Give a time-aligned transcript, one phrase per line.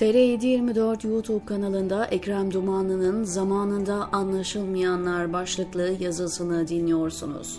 [0.00, 7.58] TR724 YouTube kanalında Ekrem Dumanlı'nın Zamanında Anlaşılmayanlar başlıklı yazısını dinliyorsunuz.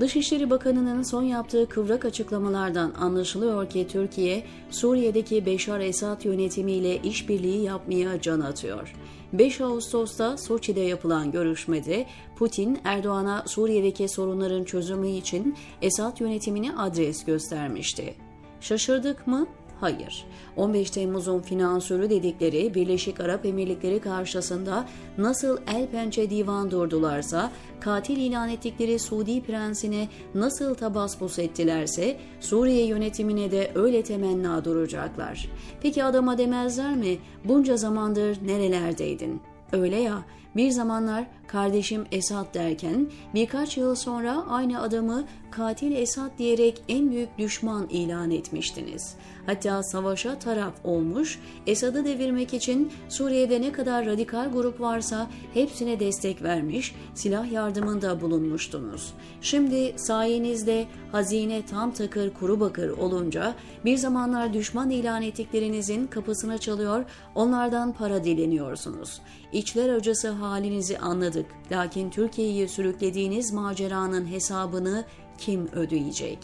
[0.00, 8.20] Dışişleri Bakanı'nın son yaptığı kıvrak açıklamalardan anlaşılıyor ki Türkiye, Suriye'deki Beşar Esad yönetimiyle işbirliği yapmaya
[8.20, 8.94] can atıyor.
[9.32, 12.06] 5 Ağustos'ta Soçi'de yapılan görüşmede
[12.36, 18.14] Putin, Erdoğan'a Suriye'deki sorunların çözümü için Esad yönetimini adres göstermişti.
[18.60, 19.46] Şaşırdık mı?
[19.80, 20.24] Hayır.
[20.56, 24.86] 15 Temmuz'un finansörü dedikleri Birleşik Arap Emirlikleri karşısında
[25.18, 33.50] nasıl el pençe divan durdularsa, katil ilan ettikleri Suudi prensine nasıl tabasbus ettilerse, Suriye yönetimine
[33.50, 35.48] de öyle temenna duracaklar.
[35.82, 37.18] Peki adama demezler mi?
[37.44, 39.40] Bunca zamandır nerelerdeydin?
[39.72, 40.24] Öyle ya,
[40.56, 47.38] bir zamanlar kardeşim Esat derken birkaç yıl sonra aynı adamı katil Esat diyerek en büyük
[47.38, 49.14] düşman ilan etmiştiniz.
[49.46, 56.42] Hatta savaşa taraf olmuş, Esad'ı devirmek için Suriye'de ne kadar radikal grup varsa hepsine destek
[56.42, 59.14] vermiş, silah yardımında bulunmuştunuz.
[59.40, 63.54] Şimdi sayenizde hazine tam takır kuru bakır olunca
[63.84, 67.04] bir zamanlar düşman ilan ettiklerinizin kapısına çalıyor,
[67.34, 69.20] onlardan para dileniyorsunuz.
[69.52, 70.98] İçler acısı halinizi
[71.40, 71.72] anladık.
[71.72, 75.04] Lakin Türkiye'yi sürüklediğiniz maceranın hesabını
[75.38, 76.38] kim ödeyecek?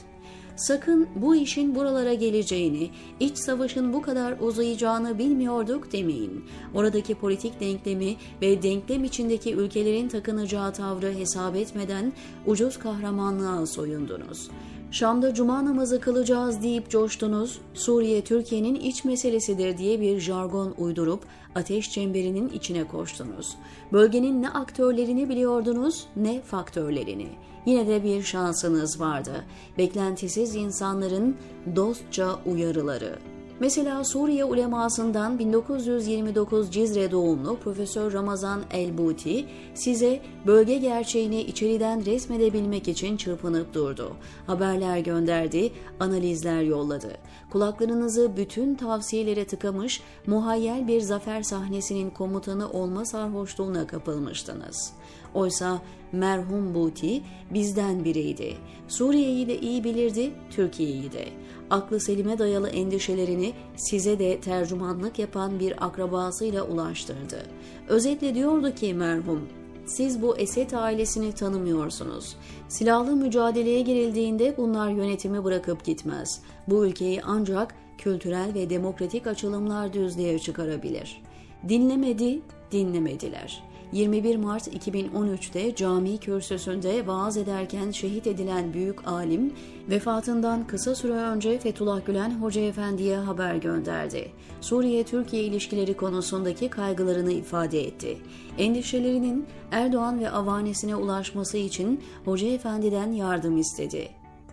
[0.56, 6.44] Sakın bu işin buralara geleceğini, iç savaşın bu kadar uzayacağını bilmiyorduk demeyin.
[6.74, 12.12] Oradaki politik denklemi ve denklem içindeki ülkelerin takınacağı tavrı hesap etmeden
[12.46, 14.50] ucuz kahramanlığa soyundunuz.
[14.90, 21.90] Şam'da cuma namazı kılacağız deyip coştunuz, Suriye Türkiye'nin iç meselesidir diye bir jargon uydurup ateş
[21.90, 23.56] çemberinin içine koştunuz.
[23.92, 27.28] Bölgenin ne aktörlerini biliyordunuz ne faktörlerini.
[27.66, 29.44] Yine de bir şansınız vardı.
[29.78, 31.36] Beklentisiz insanların
[31.76, 33.18] dostça uyarıları.
[33.60, 43.16] Mesela Suriye ulemasından 1929 Cizre doğumlu Profesör Ramazan Elbuti size bölge gerçeğini içeriden resmedebilmek için
[43.16, 44.16] çırpınıp durdu.
[44.46, 47.16] Haberler gönderdi, analizler yolladı.
[47.50, 54.92] Kulaklarınızı bütün tavsiyelere tıkamış, muhayyel bir zafer sahnesinin komutanı olma sarhoşluğuna kapılmıştınız.
[55.34, 55.82] Oysa
[56.12, 57.22] merhum Buti
[57.54, 58.56] bizden biriydi.
[58.88, 61.28] Suriye'yi de iyi bilirdi, Türkiye'yi de.
[61.70, 67.42] Aklı selime dayalı endişelerini size de tercümanlık yapan bir akrabasıyla ulaştırdı.
[67.88, 69.48] Özetle diyordu ki merhum,
[69.86, 72.36] siz bu Esed ailesini tanımıyorsunuz.
[72.68, 76.42] Silahlı mücadeleye girildiğinde bunlar yönetimi bırakıp gitmez.
[76.68, 81.22] Bu ülkeyi ancak kültürel ve demokratik açılımlar düzlüğe çıkarabilir.
[81.68, 82.40] Dinlemedi,
[82.72, 83.64] dinlemediler.
[83.92, 89.52] 21 Mart 2013'te cami kürsüsünde vaaz ederken şehit edilen büyük alim,
[89.88, 94.32] vefatından kısa süre önce Fethullah Gülen Hoca Efendi'ye haber gönderdi.
[94.60, 98.18] Suriye-Türkiye ilişkileri konusundaki kaygılarını ifade etti.
[98.58, 104.08] Endişelerinin Erdoğan ve avanesine ulaşması için Hoca Efendi'den yardım istedi.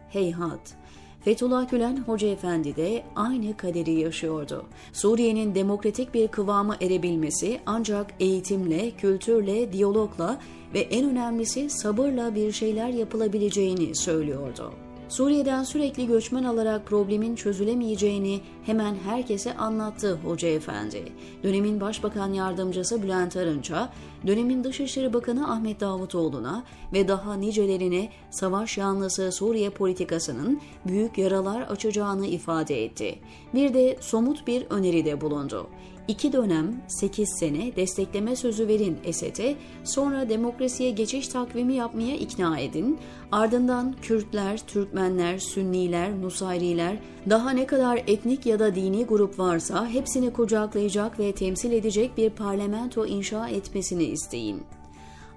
[0.10, 0.83] Heyhat!
[1.26, 4.66] Fethullah Gülen Hoca Efendi de aynı kaderi yaşıyordu.
[4.94, 10.40] Suriye'nin demokratik bir kıvama erebilmesi ancak eğitimle, kültürle, diyalogla
[10.74, 14.74] ve en önemlisi sabırla bir şeyler yapılabileceğini söylüyordu.
[15.10, 21.04] Suriye'den sürekli göçmen alarak problemin çözülemeyeceğini hemen herkese anlattı Hoca Efendi.
[21.44, 23.94] Dönemin Başbakan Yardımcısı Bülent Arınç'a,
[24.28, 32.26] dönemin Dışişleri Bakanı Ahmet Davutoğlu'na ve daha nicelerine savaş yanlısı Suriye politikasının büyük yaralar açacağını
[32.26, 33.20] ifade etti.
[33.54, 35.68] Bir de somut bir öneride bulundu.
[36.08, 43.00] İki dönem 8 sene destekleme sözü verin Esed'e, sonra demokrasiye geçiş takvimi yapmaya ikna edin,
[43.32, 46.98] ardından Kürtler, Türkmenler, Sünniler, Nusayriler,
[47.30, 52.30] daha ne kadar etnik ya da dini grup varsa hepsini kucaklayacak ve temsil edecek bir
[52.30, 54.64] parlamento inşa etmesini isteyin.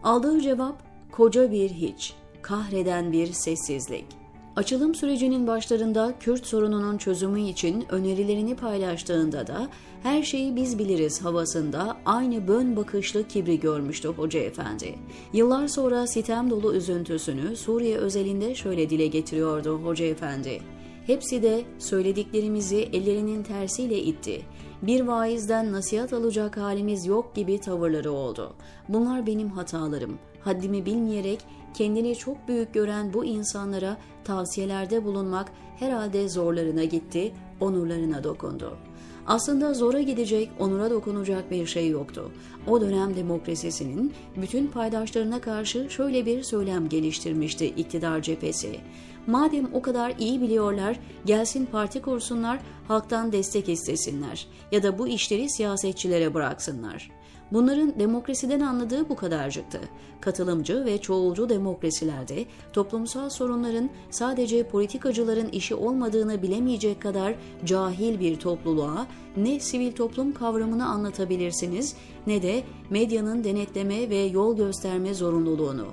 [0.02, 4.25] Aldığı cevap koca bir hiç, kahreden bir sessizlik.
[4.56, 9.68] Açılım sürecinin başlarında Kürt sorununun çözümü için önerilerini paylaştığında da
[10.02, 14.94] her şeyi biz biliriz havasında aynı bön bakışlı kibri görmüştü Hoca Efendi.
[15.32, 20.60] Yıllar sonra sitem dolu üzüntüsünü Suriye özelinde şöyle dile getiriyordu Hoca Efendi.
[21.06, 24.42] Hepsi de söylediklerimizi ellerinin tersiyle itti.
[24.82, 28.54] Bir vaizden nasihat alacak halimiz yok gibi tavırları oldu.
[28.88, 30.18] Bunlar benim hatalarım.
[30.46, 31.40] Haddimi bilmeyerek
[31.74, 38.78] kendini çok büyük gören bu insanlara tavsiyelerde bulunmak herhalde zorlarına gitti, onurlarına dokundu.
[39.26, 42.30] Aslında zora gidecek, onura dokunacak bir şey yoktu.
[42.66, 48.80] O dönem demokrasisinin bütün paydaşlarına karşı şöyle bir söylem geliştirmişti iktidar cephesi.
[49.26, 52.58] Madem o kadar iyi biliyorlar, gelsin parti kursunlar,
[52.88, 57.10] halktan destek istesinler ya da bu işleri siyasetçilere bıraksınlar.
[57.52, 59.80] Bunların demokrasiden anladığı bu kadarcıktı.
[60.20, 67.34] Katılımcı ve çoğulcu demokrasilerde toplumsal sorunların sadece politikacıların işi olmadığını bilemeyecek kadar
[67.64, 69.06] cahil bir topluluğa
[69.36, 71.96] ne sivil toplum kavramını anlatabilirsiniz
[72.26, 75.86] ne de medyanın denetleme ve yol gösterme zorunluluğunu.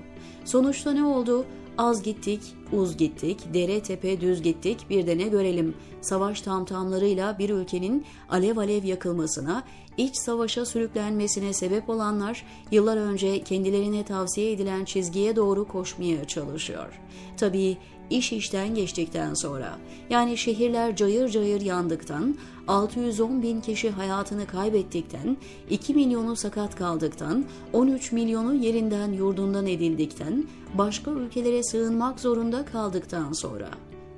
[0.45, 1.45] Sonuçta ne oldu?
[1.77, 2.41] Az gittik,
[2.71, 5.75] uz gittik, dere tepe düz gittik bir de ne görelim.
[6.01, 9.63] Savaş tamtamlarıyla bir ülkenin alev alev yakılmasına,
[9.97, 17.01] iç savaşa sürüklenmesine sebep olanlar yıllar önce kendilerine tavsiye edilen çizgiye doğru koşmaya çalışıyor.
[17.37, 17.77] Tabii
[18.13, 19.77] iş işten geçtikten sonra
[20.09, 22.35] yani şehirler cayır cayır yandıktan,
[22.67, 25.37] 610 bin kişi hayatını kaybettikten,
[25.69, 33.69] 2 milyonu sakat kaldıktan, 13 milyonu yerinden yurdundan edildikten, başka ülkelere sığınmak zorunda kaldıktan sonra.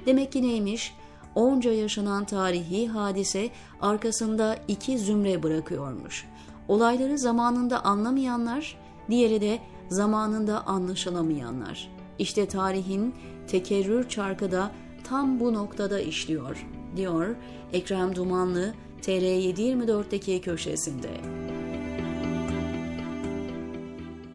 [0.06, 0.94] Demek ki neymiş?
[1.36, 3.50] Onca yaşanan tarihi hadise
[3.82, 6.26] arkasında iki zümre bırakıyormuş.
[6.68, 8.78] Olayları zamanında anlamayanlar,
[9.10, 9.60] diğeri de
[9.90, 11.95] zamanında anlaşılamayanlar.
[12.20, 13.16] İşte tarihin
[13.48, 14.72] tekerrür çarkı da
[15.04, 16.66] tam bu noktada işliyor,
[16.96, 17.36] diyor
[17.74, 21.10] Ekrem Dumanlı TR724'deki köşesinde.